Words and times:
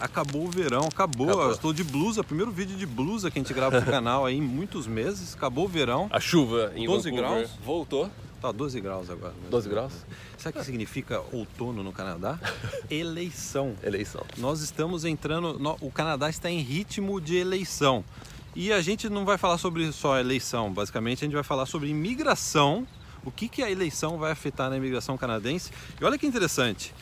Acabou 0.00 0.44
o 0.46 0.50
verão, 0.50 0.86
acabou. 0.86 1.26
Acabou. 1.28 1.44
Eu 1.46 1.52
estou 1.52 1.72
de 1.72 1.84
blusa, 1.84 2.22
primeiro 2.24 2.50
vídeo 2.50 2.76
de 2.76 2.84
blusa 2.86 3.30
que 3.30 3.38
a 3.38 3.42
gente 3.42 3.54
grava 3.54 3.80
no 3.80 3.86
canal 3.90 4.26
aí 4.26 4.36
em 4.36 4.40
muitos 4.42 4.86
meses. 4.86 5.34
Acabou 5.34 5.64
o 5.64 5.68
verão. 5.68 6.08
A 6.10 6.20
chuva 6.20 6.72
em 6.74 6.86
12 6.86 7.10
Vancouver 7.10 7.30
graus? 7.38 7.50
voltou. 7.64 8.10
Tá 8.42 8.52
12 8.52 8.78
graus 8.80 9.08
agora. 9.08 9.32
né? 9.32 9.48
12 9.50 9.68
graus? 9.70 9.92
Sabe 10.36 10.56
o 10.56 10.60
que 10.60 10.66
significa 10.66 11.22
outono 11.32 11.82
no 11.82 11.92
Canadá? 11.92 12.38
Eleição. 12.90 13.74
Eleição. 13.82 14.22
Nós 14.36 14.60
estamos 14.60 15.04
entrando. 15.04 15.58
no- 15.58 15.76
o 15.80 15.90
Canadá 15.90 16.28
está 16.28 16.50
em 16.50 16.58
ritmo 16.58 17.20
de 17.20 17.36
eleição. 17.36 18.04
E 18.54 18.70
a 18.72 18.80
gente 18.82 19.08
não 19.08 19.24
vai 19.24 19.38
falar 19.38 19.58
sobre 19.58 19.90
só 19.92 20.18
eleição, 20.20 20.72
basicamente 20.72 21.24
a 21.24 21.26
gente 21.26 21.34
vai 21.34 21.42
falar 21.42 21.66
sobre 21.66 21.88
imigração, 21.88 22.86
o 23.24 23.30
que, 23.30 23.48
que 23.48 23.62
a 23.64 23.70
eleição 23.70 24.16
vai 24.16 24.30
afetar 24.30 24.70
na 24.70 24.76
imigração 24.76 25.16
canadense. 25.16 25.72
E 26.00 26.04
olha 26.04 26.16
que 26.16 26.24
interessante, 26.26 26.94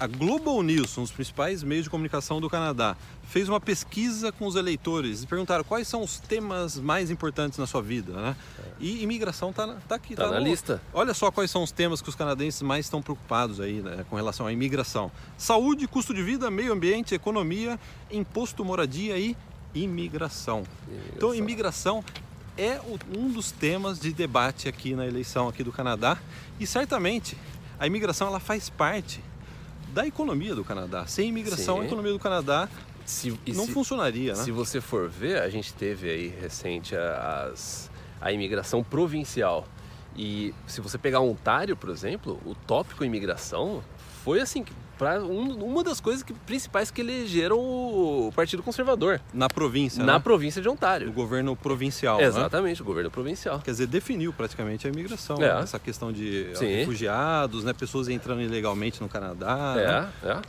a 0.00 0.06
Global 0.06 0.62
News, 0.62 0.96
um 0.96 1.02
dos 1.02 1.10
principais 1.12 1.62
meios 1.62 1.84
de 1.84 1.90
comunicação 1.90 2.40
do 2.40 2.48
Canadá, 2.48 2.96
fez 3.28 3.48
uma 3.50 3.60
pesquisa 3.60 4.32
com 4.32 4.46
os 4.46 4.56
eleitores 4.56 5.22
e 5.22 5.26
perguntaram 5.26 5.62
quais 5.62 5.86
são 5.86 6.02
os 6.02 6.18
temas 6.18 6.78
mais 6.78 7.10
importantes 7.10 7.58
na 7.58 7.66
sua 7.66 7.82
vida, 7.82 8.12
né? 8.14 8.34
E 8.80 9.02
imigração 9.02 9.50
está 9.50 9.66
tá 9.86 9.94
aqui, 9.96 10.16
Tá 10.16 10.30
na 10.30 10.40
no- 10.40 10.46
lista. 10.46 10.80
Olha 10.94 11.12
só 11.12 11.30
quais 11.30 11.50
são 11.50 11.62
os 11.62 11.70
temas 11.70 12.00
que 12.00 12.08
os 12.08 12.14
canadenses 12.14 12.62
mais 12.62 12.86
estão 12.86 13.02
preocupados 13.02 13.60
aí 13.60 13.74
né, 13.82 14.04
com 14.08 14.16
relação 14.16 14.46
à 14.46 14.52
imigração: 14.52 15.12
saúde, 15.36 15.86
custo 15.86 16.14
de 16.14 16.22
vida, 16.22 16.50
meio 16.50 16.72
ambiente, 16.72 17.14
economia, 17.14 17.78
imposto, 18.10 18.64
moradia 18.64 19.18
e 19.18 19.36
imigração. 19.74 20.64
Então, 21.14 21.34
imigração 21.34 22.02
é 22.56 22.80
um 23.16 23.28
dos 23.30 23.52
temas 23.52 24.00
de 24.00 24.12
debate 24.14 24.66
aqui 24.68 24.94
na 24.94 25.06
eleição 25.06 25.46
aqui 25.48 25.62
do 25.62 25.70
Canadá 25.72 26.16
e 26.58 26.66
certamente 26.66 27.36
a 27.78 27.86
imigração 27.86 28.26
ela 28.26 28.40
faz 28.40 28.68
parte 28.68 29.20
da 29.92 30.06
economia 30.06 30.54
do 30.54 30.64
Canadá. 30.64 31.06
Sem 31.06 31.28
imigração, 31.28 31.76
Sim. 31.76 31.82
a 31.82 31.86
economia 31.86 32.12
do 32.12 32.18
Canadá 32.18 32.68
Se, 33.04 33.30
não 33.48 33.66
se- 33.66 33.72
funcionaria, 33.72 34.34
né? 34.34 34.42
Se 34.42 34.50
você 34.50 34.80
for 34.80 35.08
ver, 35.08 35.42
a 35.42 35.48
gente 35.48 35.72
teve 35.74 36.08
aí 36.10 36.28
recente 36.28 36.94
as, 36.96 37.90
a 38.20 38.32
imigração 38.32 38.82
provincial. 38.82 39.66
E 40.16 40.54
se 40.66 40.80
você 40.80 40.98
pegar 40.98 41.20
Ontário, 41.20 41.76
por 41.76 41.90
exemplo, 41.90 42.40
o 42.44 42.54
tópico 42.54 43.04
imigração 43.04 43.82
foi 44.24 44.40
assim, 44.40 44.64
para 45.00 45.18
uma 45.24 45.82
das 45.82 45.98
coisas 45.98 46.22
que, 46.22 46.34
principais 46.34 46.90
que 46.90 47.00
elegeram 47.00 47.58
o 47.58 48.30
Partido 48.36 48.62
Conservador 48.62 49.18
Na 49.32 49.48
província, 49.48 50.04
na 50.04 50.12
né? 50.12 50.18
província 50.18 50.60
de 50.60 50.68
o 50.68 50.72
Ontário. 50.72 51.10
governo 51.10 51.56
provincial. 51.56 52.18
né? 52.18 52.24
Exatamente, 52.24 52.82
o 52.82 52.84
governo 52.84 53.10
provincial. 53.10 53.60
Quer 53.60 53.70
dizer, 53.70 53.86
definiu 53.86 54.30
praticamente 54.30 54.86
a 54.86 54.90
imigração, 54.90 55.36
É. 55.38 55.54
né? 55.54 55.62
essa 55.62 55.78
questão 55.78 56.12
de 56.12 56.50
Sim. 56.54 56.66
refugiados, 56.66 57.64
né? 57.64 57.72
pessoas 57.72 58.08
entrando 58.08 58.42
ilegalmente 58.42 59.00
no 59.00 59.08
Canadá. 59.08 59.74
né? 59.74 60.08
É, 60.22 60.28
é. 60.32 60.42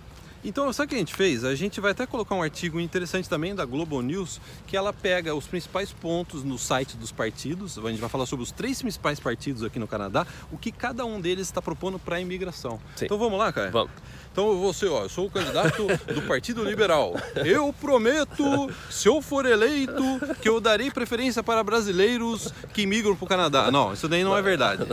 Então, 0.44 0.74
sabe 0.74 0.88
o 0.88 0.90
que 0.90 0.96
a 0.96 0.98
gente 0.98 1.14
fez? 1.14 1.46
A 1.46 1.54
gente 1.54 1.80
vai 1.80 1.92
até 1.92 2.06
colocar 2.08 2.34
um 2.34 2.42
artigo 2.42 2.80
interessante 2.80 3.30
também 3.30 3.54
da 3.54 3.64
Global 3.64 4.02
News, 4.02 4.42
que 4.66 4.76
ela 4.76 4.92
pega 4.92 5.36
os 5.36 5.46
principais 5.46 5.94
pontos 5.94 6.44
no 6.44 6.58
site 6.58 6.98
dos 6.98 7.12
partidos. 7.12 7.78
A 7.78 7.90
gente 7.90 8.00
vai 8.02 8.10
falar 8.10 8.26
sobre 8.26 8.44
os 8.44 8.52
três 8.52 8.82
principais 8.82 9.20
partidos 9.20 9.64
aqui 9.64 9.78
no 9.78 9.88
Canadá, 9.88 10.26
o 10.52 10.58
que 10.58 10.72
cada 10.72 11.06
um 11.06 11.22
deles 11.22 11.46
está 11.48 11.62
propondo 11.62 12.00
para 12.00 12.16
a 12.16 12.20
imigração. 12.20 12.80
Sim. 12.96 13.06
Então 13.06 13.20
vamos 13.20 13.38
lá, 13.38 13.54
cara? 13.54 13.70
Vamos. 13.70 13.92
Então 14.32 14.58
você, 14.60 14.88
ó, 14.88 15.04
eu 15.04 15.10
sou 15.10 15.28
o 15.28 15.30
candidato 15.30 15.86
do 16.14 16.22
Partido 16.22 16.64
Liberal. 16.64 17.14
Eu 17.46 17.74
prometo, 17.74 18.72
se 18.90 19.08
eu 19.10 19.22
for 19.22 19.46
eleito, 19.46 20.04
que 20.42 20.48
eu 20.48 20.62
darei 20.62 20.90
preferência 20.90 21.44
para 21.44 21.62
brasileiros 21.64 22.54
que 22.74 22.86
migram 22.86 23.16
para 23.16 23.26
o 23.26 23.28
Canadá. 23.28 23.70
Não, 23.70 23.94
isso 23.94 24.08
daí 24.08 24.24
não 24.24 24.38
é 24.38 24.42
verdade. 24.42 24.86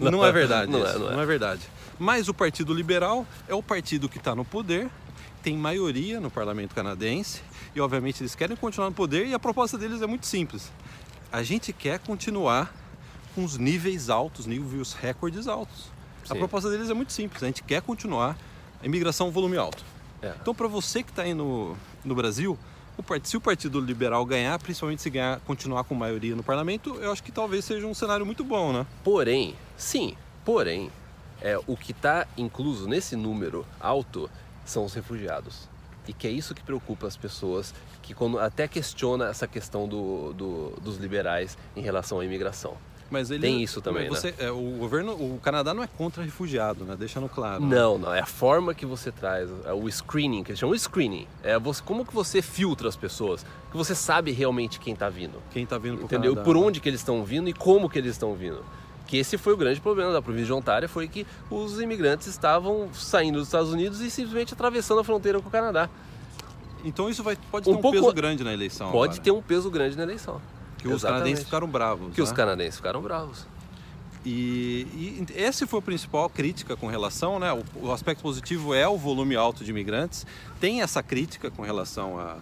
Não 0.00 0.24
é 0.24 0.32
verdade. 0.32 0.72
Não 0.72 0.84
é, 0.84 0.90
isso, 0.90 0.98
não 0.98 1.08
é. 1.08 1.12
não 1.12 1.20
é 1.20 1.26
verdade. 1.26 1.62
Mas 1.98 2.28
o 2.28 2.34
Partido 2.34 2.74
Liberal 2.74 3.26
é 3.46 3.54
o 3.54 3.62
partido 3.62 4.08
que 4.08 4.18
está 4.18 4.34
no 4.34 4.44
poder, 4.44 4.88
tem 5.42 5.56
maioria 5.56 6.20
no 6.20 6.30
parlamento 6.30 6.74
canadense 6.74 7.42
e, 7.74 7.80
obviamente, 7.80 8.22
eles 8.22 8.34
querem 8.34 8.56
continuar 8.56 8.88
no 8.88 8.94
poder 8.94 9.26
e 9.26 9.34
a 9.34 9.38
proposta 9.38 9.78
deles 9.78 10.02
é 10.02 10.06
muito 10.06 10.26
simples. 10.26 10.72
A 11.30 11.44
gente 11.44 11.72
quer 11.72 12.00
continuar 12.00 12.74
com 13.34 13.44
os 13.44 13.56
níveis 13.56 14.10
altos, 14.10 14.46
níveis 14.46 14.92
recordes 14.94 15.46
altos. 15.46 15.96
A 16.24 16.34
Sim. 16.34 16.38
proposta 16.40 16.68
deles 16.70 16.90
é 16.90 16.94
muito 16.94 17.12
simples. 17.12 17.42
A 17.42 17.46
gente 17.46 17.62
quer 17.62 17.80
continuar 17.80 18.30
a 18.32 18.34
imigração 18.82 19.30
volume 19.30 19.56
alto. 19.56 19.84
É. 20.22 20.32
Então, 20.40 20.54
para 20.54 20.66
você 20.68 21.02
que 21.02 21.10
está 21.10 21.22
aí 21.22 21.34
no, 21.34 21.76
no 22.04 22.14
Brasil, 22.14 22.58
o 22.96 23.02
part- 23.02 23.26
se 23.28 23.36
o 23.36 23.40
Partido 23.40 23.80
Liberal 23.80 24.24
ganhar, 24.24 24.58
principalmente 24.58 25.00
se 25.02 25.10
ganhar, 25.10 25.40
continuar 25.40 25.84
com 25.84 25.94
maioria 25.94 26.34
no 26.34 26.42
parlamento, 26.42 26.96
eu 26.96 27.12
acho 27.12 27.22
que 27.22 27.30
talvez 27.30 27.64
seja 27.64 27.86
um 27.86 27.94
cenário 27.94 28.26
muito 28.26 28.42
bom, 28.42 28.72
né? 28.72 28.86
Porém, 29.04 29.54
sim, 29.76 30.16
porém, 30.44 30.90
é, 31.40 31.56
o 31.66 31.76
que 31.76 31.92
está 31.92 32.26
incluso 32.36 32.88
nesse 32.88 33.14
número 33.14 33.64
alto 33.80 34.28
são 34.64 34.84
os 34.84 34.92
refugiados. 34.94 35.68
E 36.08 36.12
que 36.12 36.26
é 36.26 36.30
isso 36.30 36.54
que 36.54 36.62
preocupa 36.62 37.06
as 37.06 37.16
pessoas, 37.16 37.72
que 38.02 38.14
quando 38.14 38.38
até 38.40 38.66
questiona 38.66 39.28
essa 39.28 39.46
questão 39.46 39.86
do, 39.86 40.32
do- 40.32 40.70
dos 40.80 40.96
liberais 40.96 41.56
em 41.76 41.80
relação 41.82 42.18
à 42.18 42.24
imigração. 42.24 42.76
Mas 43.10 43.30
ele, 43.30 43.40
Tem 43.40 43.62
isso 43.62 43.80
também, 43.80 44.04
né? 44.04 44.08
você, 44.10 44.34
é, 44.38 44.50
o 44.50 44.76
governo, 44.78 45.12
o 45.12 45.40
Canadá 45.42 45.72
não 45.72 45.82
é 45.82 45.86
contra 45.86 46.22
refugiado, 46.22 46.84
né? 46.84 46.94
Deixando 46.94 47.26
claro. 47.26 47.64
né? 47.64 47.74
Não, 47.74 47.96
não, 47.96 48.12
é 48.14 48.20
a 48.20 48.26
forma 48.26 48.74
que 48.74 48.84
você 48.84 49.10
traz, 49.10 49.48
é 49.64 49.72
o 49.72 49.88
screening, 49.90 50.44
que 50.44 50.50
eles 50.50 50.58
chamam 50.58 50.74
de 50.74 50.80
screening. 50.82 51.26
É 51.42 51.58
você, 51.58 51.82
como 51.82 52.04
que 52.04 52.14
você 52.14 52.42
filtra 52.42 52.86
as 52.86 52.96
pessoas, 52.96 53.46
que 53.70 53.76
você 53.78 53.94
sabe 53.94 54.30
realmente 54.30 54.78
quem 54.78 54.92
está 54.92 55.08
vindo. 55.08 55.40
Quem 55.52 55.64
está 55.64 55.78
vindo 55.78 55.96
pro 55.96 56.04
Entendeu? 56.04 56.32
Canadá, 56.34 56.44
Por 56.44 56.56
né? 56.56 56.66
onde 56.66 56.80
que 56.80 56.88
eles 56.88 57.00
estão 57.00 57.24
vindo 57.24 57.48
e 57.48 57.54
como 57.54 57.88
que 57.88 57.98
eles 57.98 58.12
estão 58.12 58.34
vindo. 58.34 58.62
Que 59.06 59.16
esse 59.16 59.38
foi 59.38 59.54
o 59.54 59.56
grande 59.56 59.80
problema 59.80 60.12
da 60.12 60.20
província 60.20 60.46
de 60.48 60.52
Ontário, 60.52 60.86
foi 60.86 61.08
que 61.08 61.26
os 61.50 61.80
imigrantes 61.80 62.26
estavam 62.26 62.90
saindo 62.92 63.38
dos 63.38 63.48
Estados 63.48 63.72
Unidos 63.72 64.02
e 64.02 64.10
simplesmente 64.10 64.52
atravessando 64.52 65.00
a 65.00 65.04
fronteira 65.04 65.40
com 65.40 65.48
o 65.48 65.50
Canadá. 65.50 65.88
Então 66.84 67.08
isso 67.08 67.22
vai, 67.22 67.36
pode 67.50 67.68
Um 67.68 67.72
ter 67.72 67.78
um 67.78 67.80
pouco- 67.82 67.96
peso 68.00 68.12
grande 68.12 68.44
na 68.44 68.52
eleição. 68.52 68.92
Pode 68.92 69.12
agora. 69.14 69.22
ter 69.24 69.30
um 69.30 69.40
peso 69.40 69.70
grande 69.70 69.96
na 69.96 70.02
eleição. 70.02 70.40
Que 70.78 70.88
os 70.88 70.94
Exatamente. 70.94 71.18
canadenses 71.18 71.44
ficaram 71.44 71.68
bravos. 71.68 72.14
Que 72.14 72.20
né? 72.20 72.24
os 72.24 72.32
canadenses 72.32 72.76
ficaram 72.76 73.02
bravos. 73.02 73.46
E, 74.24 74.86
e 74.94 75.26
esse 75.34 75.66
foi 75.66 75.78
a 75.78 75.82
principal 75.82 76.28
crítica 76.28 76.76
com 76.76 76.86
relação, 76.86 77.38
né? 77.38 77.52
O, 77.52 77.86
o 77.86 77.92
aspecto 77.92 78.22
positivo 78.22 78.74
é 78.74 78.86
o 78.86 78.96
volume 78.96 79.36
alto 79.36 79.64
de 79.64 79.70
imigrantes. 79.70 80.26
Tem 80.60 80.82
essa 80.82 81.02
crítica 81.02 81.50
com 81.50 81.62
relação 81.62 82.18
a, 82.18 82.36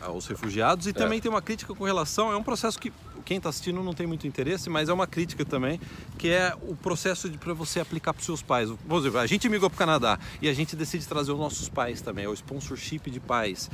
aos 0.00 0.26
refugiados 0.26 0.86
e 0.86 0.92
também 0.92 1.20
tem 1.20 1.30
uma 1.30 1.42
crítica 1.42 1.74
com 1.74 1.84
relação. 1.84 2.32
É 2.32 2.36
um 2.36 2.42
processo 2.42 2.78
que 2.78 2.92
quem 3.24 3.36
está 3.36 3.48
assistindo 3.48 3.82
não 3.82 3.92
tem 3.92 4.06
muito 4.06 4.26
interesse, 4.26 4.70
mas 4.70 4.88
é 4.88 4.92
uma 4.92 5.06
crítica 5.06 5.44
também, 5.44 5.80
que 6.16 6.28
é 6.28 6.54
o 6.62 6.74
processo 6.74 7.28
de 7.28 7.36
para 7.36 7.52
você 7.52 7.80
aplicar 7.80 8.14
para 8.14 8.20
os 8.20 8.26
seus 8.26 8.42
pais. 8.42 8.70
Por 8.70 9.00
exemplo, 9.00 9.18
a 9.18 9.26
gente 9.26 9.48
migrou 9.48 9.68
para 9.68 9.76
o 9.76 9.78
Canadá 9.78 10.18
e 10.40 10.48
a 10.48 10.54
gente 10.54 10.74
decide 10.74 11.06
trazer 11.06 11.32
os 11.32 11.38
nossos 11.38 11.68
pais 11.68 12.00
também, 12.00 12.24
é 12.24 12.28
o 12.28 12.32
sponsorship 12.32 13.10
de 13.10 13.20
pais. 13.20 13.70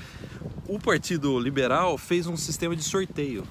O 0.66 0.78
Partido 0.78 1.38
Liberal 1.38 1.97
fez 1.99 2.27
um 2.27 2.37
sistema 2.37 2.75
de 2.75 2.83
sorteio. 2.83 3.44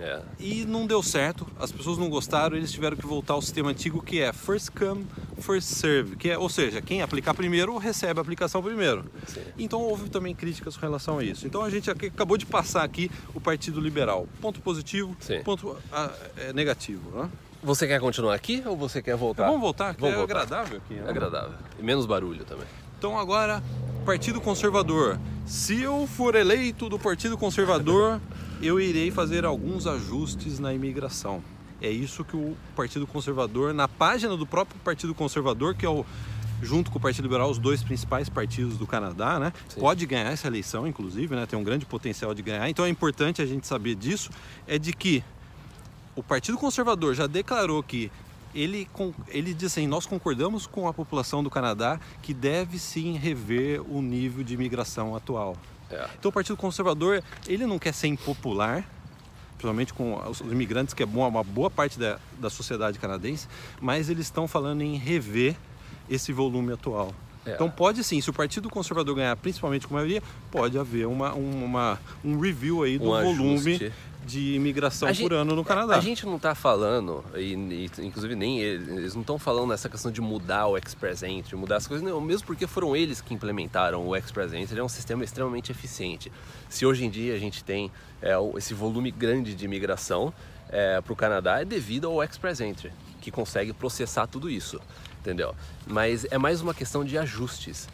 É. 0.00 0.20
E 0.38 0.64
não 0.64 0.86
deu 0.86 1.02
certo, 1.02 1.46
as 1.58 1.70
pessoas 1.70 1.98
não 1.98 2.08
gostaram, 2.08 2.56
eles 2.56 2.72
tiveram 2.72 2.96
que 2.96 3.06
voltar 3.06 3.34
ao 3.34 3.42
sistema 3.42 3.70
antigo 3.70 4.02
que 4.02 4.20
é 4.20 4.32
first 4.32 4.70
come, 4.70 5.06
first 5.38 5.68
serve, 5.68 6.16
que 6.16 6.30
é, 6.30 6.38
ou 6.38 6.48
seja, 6.48 6.82
quem 6.82 7.02
aplicar 7.02 7.34
primeiro 7.34 7.76
recebe 7.78 8.18
a 8.18 8.22
aplicação 8.22 8.62
primeiro. 8.62 9.04
Sim. 9.26 9.42
Então 9.58 9.80
houve 9.80 10.08
também 10.10 10.34
críticas 10.34 10.76
com 10.76 10.84
relação 10.84 11.18
a 11.18 11.24
isso. 11.24 11.46
Então 11.46 11.62
a 11.62 11.70
gente 11.70 11.90
acabou 11.90 12.36
de 12.36 12.46
passar 12.46 12.82
aqui 12.82 13.10
o 13.34 13.40
Partido 13.40 13.80
Liberal. 13.80 14.26
Ponto 14.40 14.60
positivo, 14.60 15.16
Sim. 15.20 15.42
ponto 15.42 15.76
ah, 15.92 16.10
é, 16.36 16.52
negativo. 16.52 17.10
Né? 17.16 17.30
Você 17.62 17.86
quer 17.86 18.00
continuar 18.00 18.34
aqui 18.34 18.62
ou 18.66 18.76
você 18.76 19.00
quer 19.00 19.16
voltar? 19.16 19.46
Vamos 19.46 19.60
voltar, 19.60 19.94
que 19.94 20.00
Vamos 20.00 20.16
é 20.16 20.18
voltar. 20.18 20.34
agradável 20.42 20.76
aqui. 20.84 20.94
né? 20.94 21.04
É 21.06 21.10
agradável. 21.10 21.54
E 21.78 21.82
menos 21.82 22.04
barulho 22.04 22.44
também. 22.44 22.66
Então 22.98 23.18
agora, 23.18 23.62
Partido 24.04 24.40
Conservador. 24.40 25.18
Se 25.46 25.80
eu 25.80 26.06
for 26.06 26.34
eleito 26.34 26.88
do 26.88 26.98
Partido 26.98 27.36
Conservador, 27.38 28.20
eu 28.62 28.80
irei 28.80 29.10
fazer 29.10 29.44
alguns 29.44 29.86
ajustes 29.86 30.58
na 30.58 30.72
imigração. 30.72 31.42
É 31.80 31.90
isso 31.90 32.24
que 32.24 32.36
o 32.36 32.56
Partido 32.74 33.06
Conservador, 33.06 33.74
na 33.74 33.86
página 33.86 34.36
do 34.36 34.46
próprio 34.46 34.78
Partido 34.80 35.14
Conservador, 35.14 35.74
que 35.74 35.84
é 35.84 35.88
o 35.88 36.04
junto 36.62 36.90
com 36.90 36.98
o 36.98 37.00
Partido 37.00 37.24
Liberal, 37.24 37.50
os 37.50 37.58
dois 37.58 37.82
principais 37.82 38.28
partidos 38.28 38.78
do 38.78 38.86
Canadá, 38.86 39.38
né? 39.38 39.52
Sim. 39.68 39.80
Pode 39.80 40.06
ganhar 40.06 40.30
essa 40.30 40.46
eleição, 40.46 40.86
inclusive, 40.86 41.34
né? 41.34 41.44
Tem 41.46 41.58
um 41.58 41.64
grande 41.64 41.84
potencial 41.84 42.32
de 42.32 42.42
ganhar. 42.42 42.68
Então 42.70 42.84
é 42.84 42.88
importante 42.88 43.42
a 43.42 43.46
gente 43.46 43.66
saber 43.66 43.94
disso, 43.94 44.30
é 44.66 44.78
de 44.78 44.92
que 44.92 45.22
o 46.16 46.22
Partido 46.22 46.56
Conservador 46.56 47.14
já 47.14 47.26
declarou 47.26 47.82
que 47.82 48.10
ele, 48.54 48.88
ele 49.28 49.52
diz 49.52 49.72
assim, 49.72 49.86
nós 49.86 50.06
concordamos 50.06 50.66
com 50.66 50.86
a 50.86 50.94
população 50.94 51.42
do 51.42 51.50
Canadá 51.50 51.98
que 52.22 52.32
deve 52.32 52.78
sim 52.78 53.18
rever 53.18 53.82
o 53.82 54.00
nível 54.00 54.44
de 54.44 54.54
imigração 54.54 55.14
atual. 55.14 55.56
É. 55.90 56.08
Então 56.18 56.28
o 56.28 56.32
Partido 56.32 56.56
Conservador, 56.56 57.22
ele 57.46 57.66
não 57.66 57.78
quer 57.78 57.92
ser 57.92 58.08
impopular, 58.08 58.84
principalmente 59.52 59.94
com 59.94 60.16
os 60.28 60.40
imigrantes, 60.40 60.94
que 60.94 61.02
é 61.02 61.06
uma 61.06 61.42
boa 61.42 61.70
parte 61.70 61.98
da, 61.98 62.18
da 62.38 62.50
sociedade 62.50 62.98
canadense, 62.98 63.48
mas 63.80 64.08
eles 64.08 64.26
estão 64.26 64.46
falando 64.46 64.82
em 64.82 64.96
rever 64.96 65.56
esse 66.08 66.32
volume 66.32 66.72
atual. 66.72 67.14
É. 67.46 67.52
Então 67.52 67.68
pode 67.70 68.02
sim, 68.02 68.20
se 68.20 68.30
o 68.30 68.32
Partido 68.32 68.68
Conservador 68.70 69.14
ganhar, 69.14 69.36
principalmente 69.36 69.86
com 69.86 69.94
maioria, 69.94 70.22
pode 70.50 70.78
haver 70.78 71.06
uma, 71.06 71.34
um- 71.34 71.64
uma, 71.64 72.00
um 72.24 72.38
review 72.38 72.82
aí 72.82 72.98
do 72.98 73.04
Um 73.12 73.22
volume 73.22 73.54
ajuste. 73.74 73.92
de 74.24 74.54
imigração 74.54 75.06
A 75.08 75.10
por 75.12 75.16
gente- 75.18 75.34
ano 75.34 75.54
no 75.54 75.62
Canadá. 75.62 75.96
A 75.96 76.00
gente 76.00 76.24
não 76.24 76.36
está 76.36 76.54
falando, 76.54 77.22
e, 77.36 77.52
e, 77.52 77.90
inclusive 77.98 78.34
nem 78.34 78.60
eles, 78.60 78.88
eles 78.88 79.14
não 79.14 79.20
estão 79.20 79.38
falando 79.38 79.68
nessa 79.68 79.88
questão 79.90 80.10
de 80.10 80.22
mudar 80.22 80.66
o 80.68 80.78
Express 80.78 81.22
Entry, 81.22 81.54
mudar 81.56 81.76
as 81.76 81.86
coisas, 81.86 82.06
não, 82.08 82.18
mesmo 82.20 82.46
porque 82.46 82.66
foram 82.66 82.96
eles 82.96 83.20
que 83.20 83.34
implementaram 83.34 84.06
o 84.08 84.16
Express 84.16 84.54
Entry, 84.54 84.72
ele 84.72 84.80
é 84.80 84.84
um 84.84 84.88
sistema 84.88 85.22
extremamente 85.22 85.70
eficiente. 85.70 86.32
Se 86.70 86.86
hoje 86.86 87.04
em 87.04 87.10
dia 87.10 87.34
a 87.34 87.38
gente 87.38 87.62
tem 87.62 87.90
é, 88.22 88.32
esse 88.56 88.72
volume 88.72 89.10
grande 89.10 89.54
de 89.54 89.64
imigração 89.66 90.32
para 91.04 91.12
o 91.12 91.14
Canadá, 91.16 91.60
é 91.60 91.64
devido 91.64 92.06
ao 92.08 92.22
Express 92.24 92.60
Entry, 92.60 92.90
que 93.20 93.30
consegue 93.30 93.72
processar 93.72 94.26
tudo 94.26 94.50
isso, 94.50 94.80
entendeu? 95.24 95.54
Mas 95.86 96.26
é 96.30 96.36
mais 96.36 96.60
uma 96.60 96.74
questão 96.74 97.02
de 97.02 97.16
ajustes. 97.16 97.88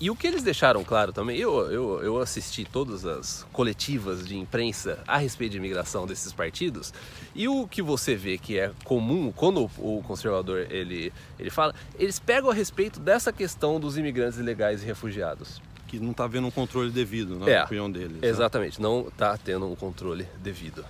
E 0.00 0.08
o 0.10 0.16
que 0.16 0.26
eles 0.26 0.42
deixaram 0.42 0.82
claro 0.82 1.12
também, 1.12 1.36
eu, 1.36 1.70
eu, 1.70 2.02
eu 2.02 2.18
assisti 2.18 2.64
todas 2.64 3.04
as 3.04 3.46
coletivas 3.52 4.26
de 4.26 4.34
imprensa 4.34 4.98
a 5.06 5.18
respeito 5.18 5.52
de 5.52 5.58
imigração 5.58 6.06
desses 6.06 6.32
partidos, 6.32 6.90
e 7.34 7.46
o 7.46 7.68
que 7.68 7.82
você 7.82 8.14
vê 8.16 8.38
que 8.38 8.58
é 8.58 8.72
comum 8.84 9.30
quando 9.30 9.70
o, 9.76 10.02
conservador 10.02 10.66
ele, 10.70 11.12
ele 11.38 11.50
fala, 11.50 11.74
eles 11.98 12.18
pegam 12.18 12.50
a 12.50 12.54
respeito 12.54 12.98
dessa 12.98 13.30
questão 13.30 13.78
dos 13.78 13.98
imigrantes 13.98 14.38
ilegais 14.38 14.82
e 14.82 14.86
refugiados. 14.86 15.60
Que 15.86 15.98
não 16.00 16.12
está 16.12 16.26
vendo 16.26 16.46
um 16.46 16.50
controle 16.50 16.90
devido, 16.90 17.38
na 17.38 17.50
É, 17.50 17.62
opinião 17.64 17.90
deles. 17.90 18.22
né? 18.22 18.26
Exatamente, 18.26 18.80
não 18.80 19.06
está 19.08 19.36
tendo 19.36 19.70
um 19.70 19.76
controle 19.76 20.26
devido. 20.42 20.82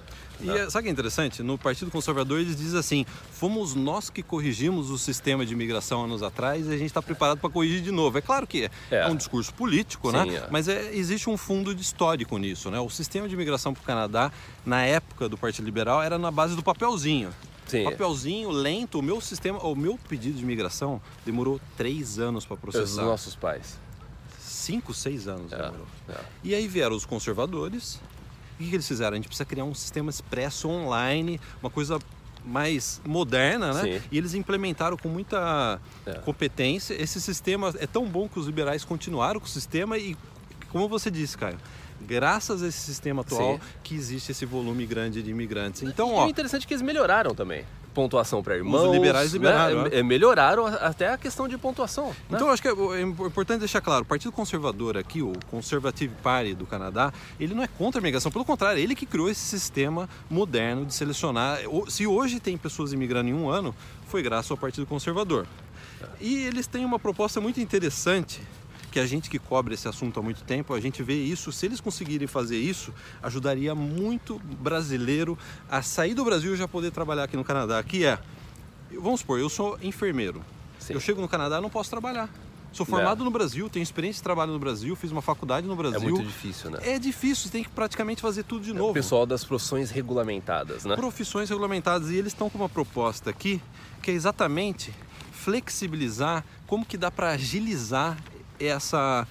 E 0.43 0.51
é- 0.51 0.71
sabe 0.71 0.81
o 0.81 0.83
que 0.85 0.89
é 0.89 0.93
interessante? 0.93 1.43
No 1.43 1.59
Partido 1.59 1.91
Conservador 1.91 2.41
eles 2.41 2.57
dizem 2.57 2.79
assim: 2.81 3.07
fomos 3.33 3.75
nós 3.75 4.09
que 4.11 4.23
corrigimos 4.23 4.91
o 4.91 4.99
sistema 4.99 5.45
de 5.45 5.53
imigração 5.53 6.05
anos 6.05 6.23
atrás 6.23 6.67
e 6.67 6.69
a 6.71 6.77
gente 6.77 6.87
está 6.87 7.03
preparado 7.03 7.39
para 7.39 7.51
corrigir 7.51 7.83
de 7.83 7.91
novo. 7.91 8.17
É 8.19 8.21
claro 8.21 8.47
que 8.47 8.65
é, 8.65 8.71
É. 8.91 8.97
é 9.03 9.07
um 9.09 9.17
discurso 9.17 9.53
político, 9.55 10.11
Sim, 10.11 10.17
né? 10.31 10.47
Mas 10.51 10.69
é- 10.69 10.95
existe 10.95 11.29
um 11.29 11.37
fundo 11.37 11.75
de 11.75 11.83
histórico 11.83 12.39
nisso, 12.39 12.71
né? 12.71 12.81
O 12.81 12.89
sistema 12.91 13.29
de 13.29 13.35
imigração 13.35 13.75
para 13.75 13.83
o 13.83 13.85
Canadá, 13.85 14.33
na 14.65 14.83
época 14.83 15.29
do 15.29 15.37
Partido 15.37 15.65
Liberal, 15.65 16.03
era 16.03 16.19
na 16.19 16.31
base 16.31 16.57
do 16.57 16.63
papelzinho. 16.63 17.31
Sim. 17.67 17.85
Papelzinho 17.85 18.51
lento, 18.51 18.99
o 18.99 19.03
meu 19.03 19.21
sistema, 19.21 19.59
o 19.65 19.77
meu 19.77 19.97
pedido 20.09 20.37
de 20.39 20.43
imigração 20.43 21.01
demorou 21.25 21.61
três 21.77 22.19
anos 22.19 22.45
para 22.45 22.55
Os 22.55 22.61
processar. 22.61 23.03
nossos 23.03 23.37
pais. 23.37 23.79
Cinco, 24.41 24.93
seis 24.93 25.29
anos 25.29 25.53
É, 25.53 25.57
demorou. 25.57 25.87
é. 26.09 26.15
E 26.43 26.55
aí 26.55 26.67
vieram 26.67 26.97
os 26.97 27.07
conservadores. 27.07 28.01
O 28.61 28.69
que 28.69 28.75
eles 28.77 28.87
fizeram? 28.87 29.13
A 29.13 29.17
gente 29.17 29.27
precisa 29.27 29.45
criar 29.47 29.65
um 29.65 29.75
sistema 29.75 30.11
expresso 30.11 30.69
online, 30.69 31.41
uma 31.63 31.71
coisa 31.71 31.99
mais 32.45 33.01
moderna, 33.07 33.73
né? 33.73 33.83
Sim. 33.99 34.03
E 34.13 34.19
eles 34.19 34.35
implementaram 34.35 34.97
com 34.97 35.09
muita 35.09 35.81
É. 36.07 36.13
competência. 36.21 36.95
Esse 36.95 37.21
sistema 37.21 37.73
é 37.79 37.87
tão 37.87 38.07
bom 38.07 38.29
que 38.29 38.39
os 38.39 38.47
liberais 38.47 38.85
continuaram 38.85 39.41
com 39.41 39.47
o 39.47 39.49
sistema 39.49 39.97
e, 39.99 40.17
como 40.71 40.89
você 40.89 41.11
disse, 41.11 41.37
Caio, 41.39 41.59
graças 42.01 42.63
a 42.63 42.69
esse 42.69 42.79
sistema 42.81 43.23
atual 43.23 43.55
Sim. 43.55 43.61
que 43.83 43.95
existe 43.95 44.33
esse 44.33 44.45
volume 44.47 44.87
grande 44.87 45.23
de 45.23 45.31
imigrantes. 45.31 45.83
Então, 45.83 46.11
e 46.11 46.15
ó, 46.15 46.27
o 46.27 46.29
interessante 46.29 46.65
é 46.65 46.67
que 46.69 46.75
eles 46.75 46.83
melhoraram 46.83 47.35
também. 47.35 47.65
Pontuação 47.95 48.43
para 48.43 48.57
irmãos. 48.57 48.93
liberais 48.93 49.33
liberaram, 49.33 49.83
né? 49.83 49.91
né? 49.91 49.99
É, 49.99 50.03
Melhoraram 50.03 50.67
até 50.67 51.13
a 51.13 51.19
questão 51.19 51.49
de 51.49 51.59
pontuação. 51.59 52.09
né? 52.09 52.15
Então, 52.31 52.47
eu 52.47 52.53
acho 52.53 52.63
que 52.63 52.69
é 52.69 52.73
é 52.73 53.03
importante 53.03 53.61
deixar 53.61 53.81
claro, 53.81 54.03
o 54.03 54.07
Partido 54.07 54.33
Conservador 54.33 54.97
aqui, 54.97 55.23
o 55.23 55.33
Conservative 55.51 56.15
Party 56.23 56.55
do 56.55 56.67
Canadá, 56.67 57.13
ele 57.39 57.55
não 57.55 57.63
é 57.63 57.67
contra 57.69 57.99
a 57.99 58.03
imigração, 58.03 58.31
pelo 58.31 58.45
contrário, 58.45 58.81
ele 58.81 58.95
que 58.95 59.07
criou 59.07 59.29
esse 59.29 59.41
sistema 59.41 60.09
moderno 60.29 60.87
de 60.87 60.95
selecionar. 60.95 61.59
Se 61.89 62.07
hoje 62.07 62.41
tem 62.41 62.57
pessoas 62.57 62.93
imigrando 62.93 63.29
em 63.29 63.35
um 63.35 63.49
ano, 63.49 63.75
foi 64.07 64.23
graças 64.23 64.51
ao 64.51 64.57
Partido 64.57 64.87
Conservador. 64.87 65.47
E 66.21 66.45
eles 66.45 66.67
têm 66.67 66.85
uma 66.85 66.99
proposta 66.99 67.41
muito 67.41 67.61
interessante, 67.61 68.41
que 68.91 68.99
a 69.01 69.07
gente 69.07 69.31
que 69.31 69.39
cobre 69.39 69.75
esse 69.75 69.87
assunto 69.89 70.19
há 70.19 70.23
muito 70.23 70.43
tempo, 70.43 70.75
a 70.75 70.81
gente 70.81 71.03
vê 71.03 71.15
isso, 71.15 71.53
se 71.53 71.67
eles 71.67 71.81
conseguirem 71.81 72.27
fazer 72.27 72.59
isso, 72.59 72.93
ajudaria 73.23 73.75
muito 73.75 74.39
brasileiro 74.61 75.39
a 75.71 75.81
sair 75.83 76.15
do 76.15 76.25
Brasil 76.25 76.55
e 76.55 76.57
já 76.57 76.67
poder 76.69 76.91
trabalhar 76.91 77.25
aqui 77.25 77.37
no 77.37 77.45
Canadá, 77.45 77.83
que 77.83 78.05
é, 78.05 78.19
vamos 79.01 79.21
supor, 79.21 79.39
eu 79.39 79.49
sou 79.49 79.79
enfermeiro, 79.83 80.43
Sim. 80.79 80.95
eu 80.95 81.01
chego 81.01 81.21
no 81.21 81.29
Canadá 81.29 81.59
e 81.59 81.61
não 81.61 81.71
posso 81.71 81.89
trabalhar. 81.91 82.29
Sou 82.73 82.87
formado 82.87 83.25
no 83.25 83.33
Brasil, 83.33 83.69
tenho 83.69 83.83
experiência 83.83 84.21
de 84.21 84.23
trabalho 84.23 84.53
no 84.53 84.59
Brasil, 84.61 84.95
fiz 84.95 85.11
uma 85.11 85.21
faculdade 85.21 85.67
no 85.67 85.73
É 85.73 85.77
Brasil. 85.77 86.01
muito 86.03 86.23
difícil, 86.23 86.71
né? 86.71 86.79
É 86.83 87.01
difícil, 87.01 87.47
você 87.47 87.51
tem 87.51 87.65
que 87.65 87.69
praticamente 87.71 88.23
fazer 88.23 88.45
tudo 88.45 88.65
de 88.65 88.71
O 88.71 88.75
novo. 88.75 88.95
pessoal 88.95 89.27
das 89.27 89.45
profissões 89.45 89.91
regulamentadas, 89.91 90.85
né? 90.85 90.95
Profissões 90.95 91.51
regulamentadas. 91.51 92.11
E 92.11 92.15
eles 92.17 92.33
estão 92.33 92.49
com 92.49 92.57
uma 92.59 92.69
proposta 92.69 93.29
aqui 93.29 93.61
que 94.01 94.13
é 94.13 94.15
exatamente 94.15 94.95
flexibilizar 95.33 96.45
como 96.65 96.87
que 96.87 96.97
dá 96.97 97.11
para 97.11 97.31
agilizar 97.31 98.17
essa 98.61 99.27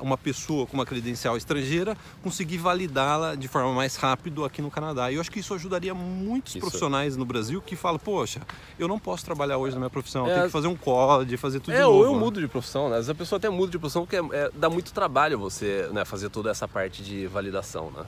uma 0.00 0.16
pessoa 0.16 0.64
com 0.64 0.74
uma 0.74 0.86
credencial 0.86 1.36
estrangeira 1.36 1.96
conseguir 2.22 2.56
validá-la 2.56 3.34
de 3.34 3.48
forma 3.48 3.72
mais 3.72 3.96
rápida 3.96 4.46
aqui 4.46 4.62
no 4.62 4.70
Canadá. 4.70 5.10
E 5.10 5.16
eu 5.16 5.20
acho 5.20 5.28
que 5.28 5.40
isso 5.40 5.52
ajudaria 5.54 5.92
muitos 5.92 6.52
Isso. 6.54 6.60
profissionais 6.60 7.16
no 7.16 7.24
Brasil 7.24 7.60
que 7.60 7.74
falam, 7.74 7.98
poxa, 7.98 8.40
eu 8.78 8.86
não 8.86 8.96
posso 8.96 9.24
trabalhar 9.24 9.58
hoje 9.58 9.74
na 9.74 9.80
minha 9.80 9.90
profissão, 9.90 10.24
eu 10.26 10.30
É, 10.30 10.34
tenho 10.34 10.46
que 10.46 10.52
fazer 10.52 10.68
um 10.68 10.76
college, 10.76 11.36
fazer 11.36 11.58
tudo 11.58 11.72
É, 11.74 11.78
de 11.78 11.82
novo. 11.82 11.98
ou 11.98 12.04
eu 12.04 12.12
né? 12.12 12.18
mudo 12.20 12.40
de 12.40 12.46
profissão, 12.46 12.84
né? 12.88 12.92
Às 12.94 13.06
vezes 13.06 13.10
a 13.10 13.14
pessoa 13.16 13.38
até 13.38 13.50
muda 13.50 13.72
de 13.72 13.78
profissão 13.80 14.02
porque 14.06 14.14
é- 14.14 14.38
é- 14.44 14.50
dá 14.54 14.70
muito 14.70 14.92
trabalho 14.92 15.36
você 15.36 15.88
né, 15.92 16.04
fazer 16.04 16.28
toda 16.30 16.48
essa 16.48 16.68
parte 16.68 17.02
de 17.02 17.26
validação, 17.26 17.90
né? 17.90 18.04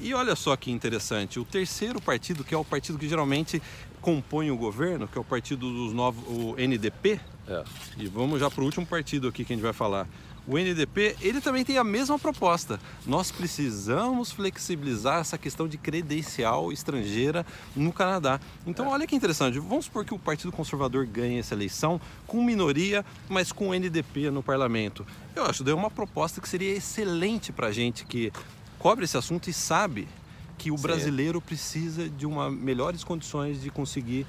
E 0.00 0.14
olha 0.14 0.36
só 0.36 0.54
que 0.56 0.70
interessante, 0.70 1.40
o 1.40 1.44
terceiro 1.44 2.00
partido, 2.00 2.44
que 2.44 2.54
é 2.54 2.56
o 2.56 2.64
partido 2.64 2.96
que 2.96 3.08
geralmente 3.08 3.60
compõe 4.00 4.50
o 4.52 4.56
governo, 4.56 5.08
que 5.08 5.18
é 5.18 5.20
o 5.20 5.24
partido 5.24 5.68
dos 5.70 5.92
novos, 5.92 6.22
o 6.28 6.54
NDP, 6.56 7.20
É. 7.48 7.64
e 7.98 8.06
vamos 8.06 8.38
já 8.40 8.50
para 8.50 8.62
o 8.62 8.64
último 8.64 8.86
partido 8.86 9.28
aqui 9.28 9.44
que 9.44 9.52
a 9.52 9.56
gente 9.56 9.62
vai 9.62 9.72
falar. 9.72 10.06
O 10.46 10.58
NDP, 10.58 11.16
ele 11.20 11.40
também 11.40 11.64
tem 11.64 11.76
a 11.76 11.84
mesma 11.84 12.18
proposta. 12.18 12.80
Nós 13.06 13.30
precisamos 13.30 14.32
flexibilizar 14.32 15.20
essa 15.20 15.36
questão 15.36 15.68
de 15.68 15.76
credencial 15.76 16.72
estrangeira 16.72 17.44
no 17.76 17.92
Canadá. 17.92 18.40
Então, 18.66 18.88
olha 18.88 19.06
que 19.06 19.14
interessante. 19.14 19.58
Vamos 19.58 19.84
supor 19.84 20.04
que 20.04 20.14
o 20.14 20.18
Partido 20.18 20.50
Conservador 20.50 21.06
ganhe 21.06 21.38
essa 21.38 21.54
eleição 21.54 22.00
com 22.26 22.42
minoria, 22.42 23.04
mas 23.28 23.52
com 23.52 23.68
o 23.68 23.74
NDP 23.74 24.30
no 24.30 24.42
parlamento. 24.42 25.06
Eu 25.36 25.44
acho 25.44 25.62
que 25.62 25.70
é 25.70 25.74
uma 25.74 25.90
proposta 25.90 26.40
que 26.40 26.48
seria 26.48 26.74
excelente 26.74 27.52
para 27.52 27.68
a 27.68 27.72
gente 27.72 28.04
que 28.04 28.32
cobre 28.78 29.04
esse 29.04 29.16
assunto 29.16 29.48
e 29.50 29.52
sabe 29.52 30.08
que 30.56 30.70
o 30.70 30.76
Sim. 30.76 30.82
brasileiro 30.82 31.40
precisa 31.40 32.08
de 32.08 32.26
uma 32.26 32.50
melhores 32.50 33.04
condições 33.04 33.62
de 33.62 33.70
conseguir 33.70 34.26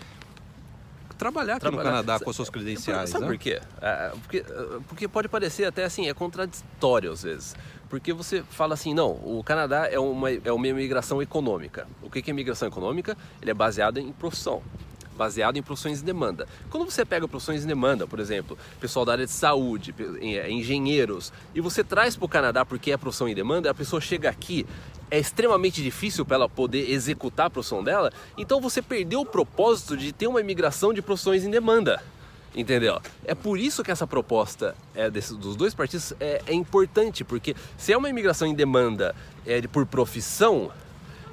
trabalhar 1.22 1.54
aqui 1.54 1.62
Trabalhar. 1.62 1.84
no 1.84 1.90
Canadá 1.90 2.20
com 2.20 2.30
as 2.32 2.36
suas 2.36 2.50
credenciais. 2.50 3.12
Sabe 3.12 3.26
né? 3.26 3.32
por 3.32 3.38
quê? 3.38 3.62
Ah, 3.80 4.12
Porque, 4.24 4.44
ah, 4.50 4.80
porque 4.88 5.08
pode 5.08 5.30
parecer 5.30 5.66
até 5.66 5.84
assim, 5.84 6.10
é 6.10 6.14
contraditório 6.16 7.12
às 7.12 7.22
vezes. 7.22 7.56
Porque 7.88 8.12
você 8.12 8.42
fala 8.50 8.74
assim, 8.74 8.94
não, 8.94 9.12
o 9.12 9.44
Canadá 9.46 9.88
é 9.88 10.00
uma, 10.00 10.32
é 10.32 10.52
uma 10.52 10.68
imigração 10.68 11.22
econômica. 11.22 11.88
O 12.02 12.10
que 12.10 12.20
é 12.26 12.30
imigração 12.32 12.68
econômica? 12.68 13.16
Ele 13.40 13.52
é 13.52 13.54
baseado 13.54 14.00
em 14.00 14.12
profissão. 14.12 14.64
Baseado 15.16 15.58
em 15.58 15.62
profissões 15.62 16.02
em 16.02 16.06
demanda. 16.06 16.48
Quando 16.72 16.90
você 16.90 17.06
pega 17.06 17.28
profissões 17.28 17.64
em 17.64 17.68
demanda, 17.68 18.08
por 18.08 18.20
exemplo, 18.20 18.58
pessoal 18.80 19.06
da 19.06 19.12
área 19.12 19.26
de 19.26 19.32
saúde, 19.32 19.94
eh, 20.22 20.50
engenheiros, 20.50 21.32
e 21.54 21.62
você 21.62 21.84
traz 21.84 22.16
para 22.16 22.26
o 22.26 22.30
Canadá 22.30 22.66
porque 22.66 22.92
é 22.92 22.98
profissão 22.98 23.28
em 23.28 23.36
demanda, 23.36 23.70
a 23.70 23.74
pessoa 23.74 24.02
chega 24.02 24.28
aqui, 24.30 24.66
é 25.12 25.20
extremamente 25.20 25.84
difícil 25.84 26.26
para 26.26 26.38
ela 26.38 26.50
poder 26.50 26.90
executar 26.90 27.48
a 27.48 27.50
profissão 27.50 27.84
dela, 27.84 28.12
então 28.38 28.62
você 28.62 28.82
perdeu 28.82 29.22
o 29.22 29.26
propósito 29.26 29.98
de 29.98 30.14
ter 30.14 30.28
uma 30.28 30.40
imigração 30.40 30.94
de 30.94 31.02
profissões 31.02 31.44
em 31.44 31.52
demanda. 31.52 32.02
Entendeu? 32.56 33.00
É 33.24 33.34
por 33.34 33.58
isso 33.58 33.84
que 33.84 33.92
essa 33.92 34.06
proposta 34.06 34.76
é 34.94 35.10
dos 35.10 35.56
dois 35.56 35.74
partidos 35.74 36.14
é, 36.20 36.42
é 36.48 36.54
importante, 36.54 37.24
porque 37.24 37.56
se 37.78 37.94
é 37.94 37.98
uma 37.98 38.10
imigração 38.10 38.48
em 38.48 38.54
demanda 38.54 39.16
é, 39.46 39.62
por 39.62 39.86
profissão, 39.86 40.72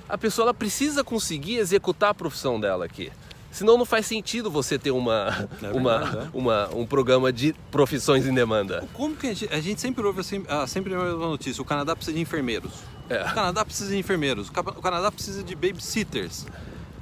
a 0.08 0.16
pessoa 0.16 0.46
ela 0.46 0.54
precisa 0.54 1.02
conseguir 1.02 1.56
executar 1.56 2.10
a 2.10 2.14
profissão 2.14 2.60
dela 2.60 2.84
aqui. 2.84 3.10
Senão 3.50 3.78
não 3.78 3.84
faz 3.84 4.06
sentido 4.06 4.50
você 4.50 4.78
ter 4.78 4.90
uma, 4.90 5.48
É 5.60 5.70
uma, 5.74 5.98
verdade, 5.98 6.26
é. 6.32 6.38
uma, 6.38 6.74
um 6.74 6.86
programa 6.86 7.32
de 7.32 7.52
profissões 7.70 8.26
em 8.26 8.34
demanda. 8.34 8.86
Como 8.92 9.16
que 9.16 9.26
a 9.26 9.34
gente, 9.34 9.52
a 9.52 9.60
gente 9.60 9.80
sempre 9.80 10.04
ouve 10.06 10.20
assim, 10.20 10.44
ah, 10.48 10.66
sempre 10.66 10.94
a 10.94 10.98
mesma 10.98 11.26
notícia, 11.26 11.60
o 11.60 11.64
Canadá 11.64 11.96
precisa 11.96 12.14
de 12.14 12.22
enfermeiros. 12.22 12.72
É. 13.08 13.22
O 13.22 13.34
Canadá 13.34 13.64
precisa 13.64 13.90
de 13.90 13.96
enfermeiros, 13.98 14.48
o 14.48 14.52
Ca- 14.52 14.60
o 14.60 14.82
Canadá 14.82 15.10
precisa 15.10 15.42
de 15.42 15.54
babysitters. 15.54 16.46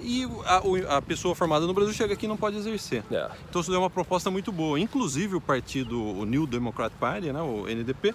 E 0.01 0.25
a, 0.45 0.97
a 0.99 1.03
pessoa 1.03 1.35
formada 1.35 1.67
no 1.67 1.75
Brasil 1.75 1.93
chega 1.93 2.15
aqui 2.15 2.27
e 2.27 2.29
não 2.29 2.37
pode 2.37 2.57
exercer. 2.57 3.03
É. 3.11 3.29
Então 3.49 3.61
isso 3.61 3.75
é 3.75 3.79
uma 3.79 3.91
proposta 3.91 4.31
muito 4.31 4.53
boa. 4.53 4.79
Inclusive 4.79 5.35
o 5.35 5.41
partido, 5.41 6.01
o 6.01 6.25
New 6.25 6.47
Democrat 6.47 6.93
Party, 7.01 7.33
né, 7.33 7.41
o 7.43 7.67
NDP, 7.67 8.15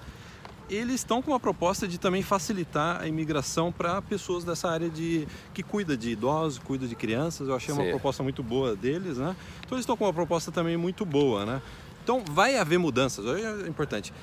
eles 0.70 0.96
estão 0.96 1.22
com 1.22 1.32
uma 1.32 1.40
proposta 1.40 1.86
de 1.86 1.98
também 1.98 2.24
facilitar 2.24 3.02
a 3.02 3.08
imigração 3.08 3.74
para 3.74 4.02
pessoas 4.02 4.46
dessa 4.46 4.70
área 4.70 4.90
de 4.90 5.28
que 5.54 5.62
cuida 5.62 5.98
de 5.98 6.12
idosos, 6.12 6.60
cuida 6.60 6.88
de 6.88 6.96
crianças. 6.96 7.50
Eu 7.50 7.56
achei 7.56 7.74
uma 7.74 7.84
Sim. 7.84 7.90
proposta 7.90 8.24
muito 8.24 8.42
boa 8.42 8.74
deles, 8.74 9.18
né? 9.18 9.36
Então 9.66 9.76
eles 9.76 9.84
estão 9.84 9.98
com 9.98 10.06
uma 10.06 10.14
proposta 10.14 10.50
também 10.50 10.78
muito 10.78 11.04
boa, 11.06 11.46
né? 11.46 11.62
Então 12.04 12.24
vai 12.32 12.56
haver 12.58 12.80
mudanças, 12.80 13.26
é 13.26 13.68
importante. 13.68 14.14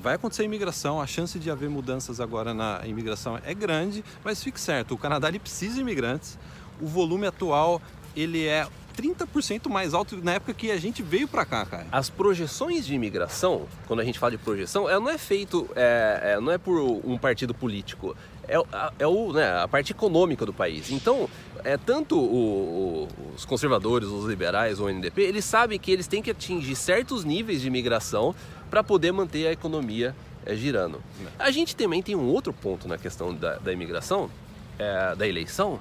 Vai 0.00 0.14
acontecer 0.14 0.44
imigração, 0.44 1.00
a 1.00 1.06
chance 1.06 1.38
de 1.38 1.50
haver 1.50 1.68
mudanças 1.68 2.20
agora 2.20 2.54
na 2.54 2.80
imigração 2.84 3.38
é 3.44 3.54
grande, 3.54 4.04
mas 4.24 4.42
fique 4.42 4.60
certo, 4.60 4.94
o 4.94 4.98
Canadá 4.98 5.28
ele 5.28 5.38
precisa 5.38 5.74
de 5.74 5.80
imigrantes. 5.80 6.38
O 6.80 6.86
volume 6.86 7.26
atual 7.26 7.80
ele 8.16 8.46
é 8.46 8.66
30% 8.92 9.68
mais 9.68 9.94
alto 9.94 10.16
na 10.22 10.34
época 10.34 10.54
que 10.54 10.70
a 10.70 10.78
gente 10.78 11.02
veio 11.02 11.26
para 11.26 11.44
cá, 11.44 11.64
cara. 11.64 11.86
As 11.90 12.10
projeções 12.10 12.86
de 12.86 12.94
imigração, 12.94 13.66
quando 13.86 14.00
a 14.00 14.04
gente 14.04 14.18
fala 14.18 14.32
de 14.32 14.38
projeção, 14.38 14.88
ela 14.88 15.00
não 15.00 15.10
é 15.10 15.18
feito, 15.18 15.68
é, 15.74 16.34
é, 16.34 16.40
não 16.40 16.52
é 16.52 16.58
por 16.58 16.78
um 16.78 17.16
partido 17.18 17.54
político, 17.54 18.16
é, 18.46 18.56
é 18.98 19.06
o, 19.06 19.32
né, 19.32 19.60
a 19.60 19.68
parte 19.68 19.92
econômica 19.92 20.44
do 20.44 20.52
país. 20.52 20.90
Então, 20.90 21.28
é 21.64 21.76
tanto 21.76 22.18
o, 22.18 23.08
o, 23.08 23.08
os 23.34 23.44
conservadores, 23.44 24.08
os 24.08 24.26
liberais, 24.26 24.80
o 24.80 24.88
NDP, 24.88 25.22
eles 25.22 25.44
sabem 25.44 25.78
que 25.78 25.90
eles 25.90 26.06
têm 26.06 26.22
que 26.22 26.30
atingir 26.30 26.74
certos 26.76 27.24
níveis 27.24 27.60
de 27.60 27.68
imigração 27.68 28.34
para 28.70 28.82
poder 28.82 29.12
manter 29.12 29.46
a 29.46 29.52
economia 29.52 30.14
é, 30.44 30.54
girando. 30.54 31.02
A 31.38 31.50
gente 31.50 31.76
também 31.76 32.02
tem 32.02 32.16
um 32.16 32.26
outro 32.26 32.52
ponto 32.52 32.88
na 32.88 32.98
questão 32.98 33.34
da, 33.34 33.56
da 33.56 33.72
imigração, 33.72 34.30
é, 34.78 35.14
da 35.14 35.26
eleição, 35.26 35.78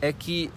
é 0.00 0.12
que 0.12 0.50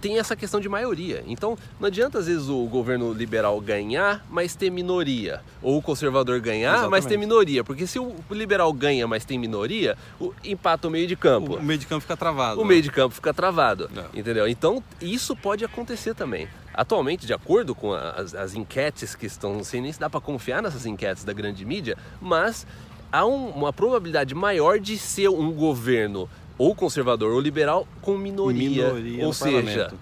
tem 0.00 0.18
essa 0.18 0.34
questão 0.34 0.60
de 0.60 0.68
maioria. 0.68 1.22
Então, 1.26 1.56
não 1.78 1.86
adianta 1.86 2.18
às 2.18 2.26
vezes 2.26 2.48
o 2.48 2.64
governo 2.66 3.12
liberal 3.12 3.60
ganhar, 3.60 4.24
mas 4.30 4.54
ter 4.54 4.70
minoria, 4.70 5.40
ou 5.62 5.78
o 5.78 5.82
conservador 5.82 6.40
ganhar, 6.40 6.70
Exatamente. 6.70 6.90
mas 6.90 7.06
ter 7.06 7.16
minoria, 7.16 7.62
porque 7.62 7.86
se 7.86 7.98
o 7.98 8.14
liberal 8.30 8.72
ganha, 8.72 9.06
mas 9.06 9.24
tem 9.24 9.38
minoria, 9.38 9.96
o, 10.18 10.32
empata 10.44 10.88
o 10.88 10.90
meio 10.90 11.06
de 11.06 11.16
campo. 11.16 11.56
O 11.56 11.62
meio 11.62 11.78
de 11.78 11.86
campo 11.86 12.00
fica 12.00 12.16
travado. 12.16 12.60
O 12.60 12.62
né? 12.62 12.68
meio 12.68 12.82
de 12.82 12.90
campo 12.90 13.14
fica 13.14 13.34
travado, 13.34 13.90
é. 13.94 14.18
entendeu? 14.18 14.48
Então, 14.48 14.82
isso 15.00 15.36
pode 15.36 15.64
acontecer 15.64 16.14
também. 16.14 16.48
Atualmente, 16.72 17.26
de 17.26 17.34
acordo 17.34 17.74
com 17.74 17.92
as, 17.92 18.34
as 18.34 18.54
enquetes 18.54 19.14
que 19.14 19.26
estão, 19.26 19.54
não 19.54 19.64
sei 19.64 19.80
nem 19.80 19.92
se 19.92 20.00
dá 20.00 20.08
para 20.08 20.20
confiar 20.20 20.62
nessas 20.62 20.86
enquetes 20.86 21.24
da 21.24 21.32
grande 21.32 21.64
mídia, 21.64 21.96
mas 22.20 22.66
há 23.12 23.26
um, 23.26 23.50
uma 23.50 23.72
probabilidade 23.72 24.34
maior 24.34 24.78
de 24.78 24.96
ser 24.96 25.28
um 25.28 25.52
governo 25.52 26.28
ou 26.60 26.74
conservador 26.74 27.32
ou 27.32 27.40
liberal 27.40 27.88
com 28.02 28.18
minoria. 28.18 28.92
minoria 28.92 29.26
ou 29.26 29.32
seja, 29.32 29.62
parlamento 29.62 29.96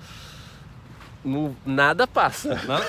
não, 1.25 1.55
nada 1.67 2.07
passa. 2.07 2.55
Nada. 2.67 2.85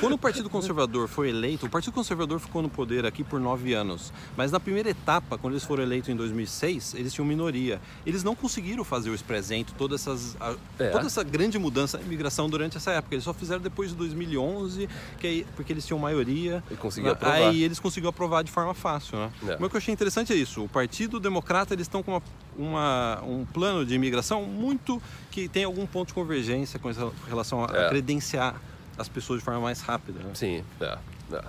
Quando 0.00 0.14
o 0.14 0.18
Partido 0.18 0.50
Conservador 0.50 1.08
foi 1.08 1.28
eleito, 1.28 1.66
o 1.66 1.70
Partido 1.70 1.92
Conservador 1.92 2.38
ficou 2.38 2.62
no 2.62 2.68
poder 2.68 3.06
aqui 3.06 3.22
por 3.22 3.40
nove 3.40 3.74
anos. 3.74 4.12
Mas 4.36 4.50
na 4.50 4.58
primeira 4.58 4.90
etapa, 4.90 5.38
quando 5.38 5.54
eles 5.54 5.64
foram 5.64 5.82
eleitos 5.82 6.08
em 6.08 6.16
2006, 6.16 6.94
eles 6.94 7.12
tinham 7.12 7.26
minoria. 7.26 7.80
Eles 8.04 8.22
não 8.22 8.34
conseguiram 8.34 8.84
fazer 8.84 9.10
o 9.10 9.14
expresento, 9.14 9.72
toda, 9.76 9.94
essas, 9.94 10.36
a, 10.40 10.54
é. 10.78 10.88
toda 10.88 11.06
essa 11.06 11.22
grande 11.22 11.58
mudança 11.58 11.98
na 11.98 12.04
imigração 12.04 12.48
durante 12.48 12.76
essa 12.76 12.92
época. 12.92 13.14
Eles 13.14 13.24
só 13.24 13.32
fizeram 13.32 13.60
depois 13.60 13.90
de 13.90 13.96
2011, 13.96 14.88
que 15.18 15.26
aí, 15.26 15.46
porque 15.54 15.72
eles 15.72 15.86
tinham 15.86 15.98
maioria. 15.98 16.62
E 16.70 16.74
conseguiu 16.74 17.12
aprovar. 17.12 17.36
Aí 17.36 17.62
eles 17.62 17.78
conseguiram 17.78 18.10
aprovar 18.10 18.42
de 18.42 18.50
forma 18.50 18.74
fácil. 18.74 19.18
Né? 19.18 19.30
É. 19.42 19.56
Mas 19.58 19.66
o 19.66 19.70
que 19.70 19.76
eu 19.76 19.78
achei 19.78 19.92
interessante 19.92 20.32
é 20.32 20.36
isso. 20.36 20.64
O 20.64 20.68
Partido 20.68 21.20
Democrata, 21.20 21.74
eles 21.74 21.84
estão 21.84 22.02
com 22.02 22.12
uma, 22.12 22.22
uma, 22.56 23.22
um 23.22 23.44
plano 23.44 23.84
de 23.84 23.94
imigração 23.94 24.44
muito 24.44 25.00
que 25.30 25.48
tem 25.48 25.64
algum 25.64 25.86
ponto 25.86 26.08
de 26.08 26.14
convergência 26.14 26.78
com 26.78 26.90
relação 27.28 27.64
a 27.64 27.86
é. 27.86 27.88
credenciar 27.88 28.60
as 28.98 29.08
pessoas 29.08 29.38
de 29.38 29.44
forma 29.44 29.60
mais 29.60 29.80
rápida. 29.80 30.20
Né? 30.20 30.30
Sim, 30.34 30.64
é, 30.80 30.98
é. 31.32 31.44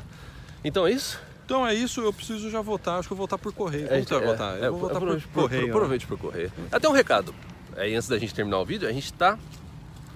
Então 0.64 0.88
é 0.88 0.92
isso? 0.92 1.20
Então 1.46 1.68
é 1.68 1.74
isso, 1.74 2.02
eu 2.02 2.14
preciso 2.14 2.50
já 2.50 2.62
votar, 2.62 3.00
acho 3.00 3.10
que 3.10 3.14
eu 3.14 3.18
vou 3.18 3.28
votar 3.28 3.38
por 3.38 3.52
correio. 3.52 3.88
Como 3.88 4.00
é, 4.00 4.04
você 4.04 4.14
vai 4.14 4.24
é, 4.24 4.28
votar? 4.28 4.58
Eu 4.58 4.64
é, 4.64 4.70
vou 4.70 4.80
votar 4.80 5.02
por, 5.02 5.22
por 5.22 5.44
correio. 5.44 5.70
Aproveite 5.70 6.08
por 6.08 6.18
correio. 6.18 6.52
Até 6.72 6.88
um 6.88 6.94
recado. 6.94 7.36
Aí 7.76 7.94
antes 7.96 8.08
da 8.08 8.18
gente 8.18 8.34
terminar 8.34 8.60
o 8.60 8.66
vídeo, 8.66 8.88
a 8.88 8.92
gente 8.92 9.06
está 9.06 9.38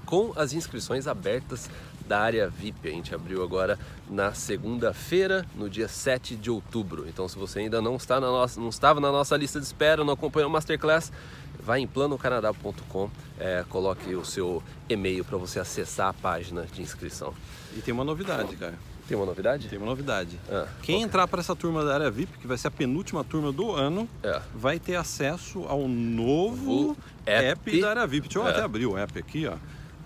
com 0.05 0.31
as 0.35 0.53
inscrições 0.53 1.07
abertas 1.07 1.69
da 2.07 2.19
área 2.19 2.47
VIP. 2.49 2.87
A 2.87 2.91
gente 2.91 3.13
abriu 3.13 3.43
agora 3.43 3.77
na 4.09 4.33
segunda-feira, 4.33 5.45
no 5.55 5.69
dia 5.69 5.87
7 5.87 6.35
de 6.35 6.49
outubro. 6.49 7.05
Então, 7.07 7.27
se 7.27 7.37
você 7.37 7.59
ainda 7.59 7.81
não, 7.81 7.95
está 7.95 8.19
na 8.19 8.27
nossa, 8.27 8.59
não 8.59 8.69
estava 8.69 8.99
na 8.99 9.11
nossa 9.11 9.35
lista 9.35 9.59
de 9.59 9.65
espera, 9.65 10.03
não 10.03 10.13
acompanhou 10.13 10.49
o 10.49 10.51
Masterclass, 10.51 11.11
vai 11.59 11.79
em 11.79 11.87
planocanadá.com, 11.87 13.09
é, 13.39 13.65
coloque 13.69 14.13
o 14.15 14.23
seu 14.23 14.61
e-mail 14.87 15.25
para 15.25 15.37
você 15.37 15.59
acessar 15.59 16.09
a 16.09 16.13
página 16.13 16.63
de 16.63 16.81
inscrição. 16.81 17.33
E 17.75 17.81
tem 17.81 17.93
uma 17.93 18.03
novidade, 18.03 18.55
cara. 18.55 18.75
Tem 19.07 19.15
uma 19.15 19.25
novidade? 19.25 19.67
Tem 19.67 19.77
uma 19.77 19.85
novidade. 19.85 20.39
Ah, 20.49 20.67
Quem 20.81 21.03
entrar 21.03 21.27
para 21.27 21.39
essa 21.39 21.55
turma 21.55 21.85
da 21.85 21.93
área 21.93 22.09
VIP, 22.09 22.39
que 22.39 22.47
vai 22.47 22.57
ser 22.57 22.69
a 22.69 22.71
penúltima 22.71 23.23
turma 23.23 23.51
do 23.51 23.71
ano, 23.71 24.09
é. 24.23 24.41
vai 24.53 24.79
ter 24.79 24.95
acesso 24.95 25.63
ao 25.67 25.87
novo 25.87 26.97
app, 27.25 27.69
app, 27.69 27.81
da 27.81 27.89
área 27.91 28.07
VIP. 28.07 28.27
Deixa 28.27 28.39
eu 28.39 28.47
é. 28.47 28.51
até 28.51 28.61
abrir 28.61 28.87
o 28.87 28.97
app 28.97 29.19
aqui, 29.19 29.45
ó. 29.45 29.57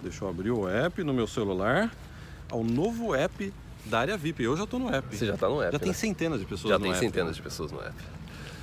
Deixa 0.01 0.23
eu 0.23 0.29
abrir 0.29 0.51
o 0.51 0.67
app 0.67 1.03
no 1.03 1.13
meu 1.13 1.27
celular. 1.27 1.91
Ao 2.49 2.63
novo 2.63 3.13
app 3.13 3.53
da 3.85 3.99
área 3.99 4.17
VIP. 4.17 4.43
Eu 4.43 4.55
já 4.55 4.63
estou 4.63 4.79
no 4.79 4.93
app. 4.93 5.15
Você 5.15 5.25
já 5.25 5.35
está 5.35 5.47
no 5.47 5.61
app. 5.61 5.71
Já 5.71 5.77
né? 5.77 5.83
tem 5.83 5.93
centenas 5.93 6.39
de 6.39 6.45
pessoas 6.45 6.71
já 6.71 6.79
no 6.79 6.85
app. 6.85 6.93
Já 6.93 6.99
tem 6.99 7.09
centenas 7.09 7.31
né? 7.31 7.35
de 7.35 7.41
pessoas 7.41 7.71
no 7.71 7.79
app. 7.81 7.95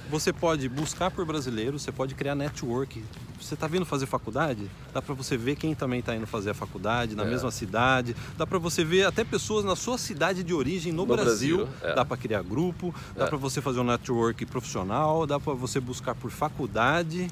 Você 0.09 0.33
pode 0.33 0.69
buscar 0.69 1.11
por 1.11 1.25
brasileiro, 1.25 1.79
você 1.79 1.91
pode 1.91 2.15
criar 2.15 2.37
network. 2.37 3.03
Você 3.41 3.55
está 3.55 3.67
vindo 3.67 3.85
fazer 3.85 4.07
faculdade? 4.07 4.71
Dá 4.95 5.03
para 5.03 5.15
você 5.15 5.37
ver 5.37 5.57
quem 5.57 5.75
também 5.75 5.99
está 5.99 6.15
indo 6.15 6.27
fazer 6.27 6.51
a 6.51 6.55
faculdade 6.55 7.17
na 7.17 7.25
é. 7.25 7.27
mesma 7.27 7.51
cidade. 7.51 8.15
Dá 8.37 8.47
para 8.47 8.59
você 8.59 8.85
ver 8.85 9.05
até 9.05 9.25
pessoas 9.25 9.65
na 9.65 9.75
sua 9.75 9.99
cidade 9.99 10.45
de 10.45 10.55
origem 10.55 10.93
no, 10.93 11.05
no 11.05 11.07
Brasil. 11.07 11.67
Brasil. 11.67 11.69
É. 11.83 11.95
Dá 11.95 12.05
para 12.05 12.17
criar 12.17 12.43
grupo. 12.43 12.95
Dá 13.17 13.25
é. 13.25 13.29
para 13.29 13.37
você 13.37 13.61
fazer 13.61 13.81
um 13.81 13.85
network 13.85 14.47
profissional. 14.47 15.27
Dá 15.27 15.41
para 15.41 15.55
você 15.55 15.81
buscar 15.81 16.15
por 16.15 16.31
faculdade. 16.31 17.29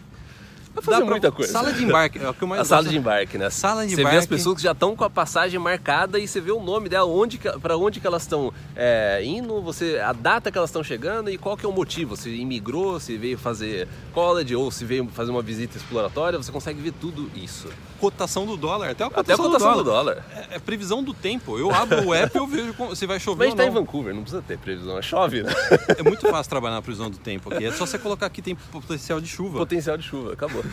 Dá 0.86 1.00
muita 1.00 1.30
coisa. 1.30 1.52
Sala 1.52 1.72
de 1.72 1.84
embarque, 1.84 2.18
é 2.18 2.28
o 2.28 2.34
que 2.34 2.42
eu 2.42 2.48
mais 2.48 2.62
A 2.62 2.64
sala 2.64 2.88
de 2.88 2.96
embarque, 2.96 3.38
né? 3.38 3.50
Sala 3.50 3.86
de 3.86 3.94
você 3.94 4.00
embarque. 4.00 4.16
vê 4.16 4.20
as 4.20 4.26
pessoas 4.26 4.56
que 4.56 4.62
já 4.62 4.72
estão 4.72 4.96
com 4.96 5.04
a 5.04 5.10
passagem 5.10 5.58
marcada 5.58 6.18
e 6.18 6.26
você 6.26 6.40
vê 6.40 6.52
o 6.52 6.62
nome 6.62 6.88
dela, 6.88 7.08
onde 7.08 7.38
para 7.38 7.76
onde 7.76 8.00
que 8.00 8.06
elas 8.06 8.22
estão 8.22 8.52
é, 8.74 9.22
indo, 9.24 9.60
você 9.62 9.98
a 9.98 10.12
data 10.12 10.50
que 10.50 10.58
elas 10.58 10.70
estão 10.70 10.82
chegando 10.82 11.30
e 11.30 11.38
qual 11.38 11.56
que 11.56 11.64
é 11.64 11.68
o 11.68 11.72
motivo. 11.72 12.16
Se 12.16 12.30
imigrou, 12.30 12.98
se 12.98 13.16
veio 13.16 13.38
fazer 13.38 13.88
college 14.12 14.54
ou 14.56 14.70
se 14.70 14.84
veio 14.84 15.08
fazer 15.08 15.30
uma 15.30 15.42
visita 15.42 15.76
exploratória, 15.76 16.38
você 16.38 16.50
consegue 16.50 16.80
ver 16.80 16.92
tudo 16.92 17.30
isso. 17.34 17.68
Cotação 18.04 18.44
do 18.44 18.56
dólar, 18.56 18.90
até 18.90 19.04
a 19.04 19.08
cotação, 19.08 19.20
até 19.20 19.32
a 19.32 19.36
cotação 19.36 19.76
do, 19.76 19.84
dólar. 19.84 20.14
Do 20.14 20.22
dólar. 20.22 20.46
É, 20.50 20.56
é, 20.56 20.58
previsão 20.58 21.02
do 21.02 21.14
tempo. 21.14 21.58
Eu 21.58 21.70
abro 21.70 22.08
o 22.08 22.14
app 22.14 22.36
e 22.36 22.38
eu 22.38 22.46
vejo 22.46 22.74
se 22.94 23.06
vai 23.06 23.18
chover 23.18 23.46
Mas 23.46 23.52
ou 23.52 23.58
não. 23.58 23.64
tá 23.64 23.70
em 23.70 23.74
Vancouver, 23.74 24.14
não 24.14 24.22
precisa 24.22 24.42
ter 24.42 24.58
previsão, 24.58 25.00
chove, 25.00 25.42
né? 25.42 25.52
É 25.98 26.02
muito 26.02 26.28
fácil 26.28 26.50
trabalhar 26.50 26.74
na 26.74 26.82
previsão 26.82 27.10
do 27.10 27.16
tempo 27.16 27.52
aqui. 27.52 27.64
É 27.64 27.72
só 27.72 27.86
você 27.86 27.98
colocar 27.98 28.26
aqui 28.26 28.42
tem 28.42 28.54
potencial 28.54 29.20
de 29.20 29.26
chuva. 29.26 29.58
Potencial 29.58 29.96
de 29.96 30.04
chuva, 30.04 30.32
acabou. 30.32 30.64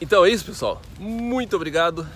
Então 0.00 0.24
é 0.24 0.30
isso, 0.30 0.44
pessoal. 0.44 0.80
Muito 0.98 1.54
obrigado. 1.56 2.08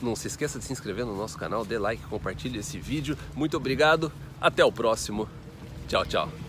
Não 0.00 0.16
se 0.16 0.26
esqueça 0.26 0.58
de 0.58 0.64
se 0.64 0.72
inscrever 0.72 1.04
no 1.04 1.16
nosso 1.16 1.36
canal, 1.36 1.64
dê 1.64 1.78
like, 1.78 2.02
compartilhe 2.04 2.58
esse 2.58 2.78
vídeo. 2.78 3.16
Muito 3.34 3.56
obrigado. 3.56 4.12
Até 4.40 4.64
o 4.64 4.72
próximo. 4.72 5.28
Tchau, 5.88 6.04
tchau. 6.06 6.41